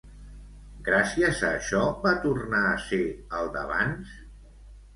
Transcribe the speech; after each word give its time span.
Gràcies 0.87 1.41
a 1.43 1.51
això, 1.59 1.83
va 2.07 2.15
tornar 2.25 2.63
a 2.73 2.81
ser 2.89 3.01
el 3.43 3.55
d'abans? 3.59 4.19